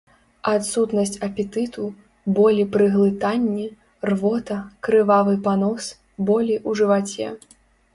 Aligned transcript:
Адсутнасць 0.51 1.19
апетыту, 1.27 1.85
болі 2.39 2.65
пры 2.77 2.89
глытанні, 2.95 3.69
рвота, 4.13 4.61
крывавы 4.89 5.41
панос, 5.49 5.83
болі 6.33 6.55
ў 6.65 6.81
жываце. 6.83 7.35